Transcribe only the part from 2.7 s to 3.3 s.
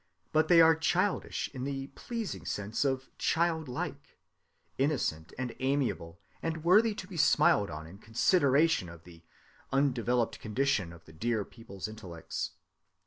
of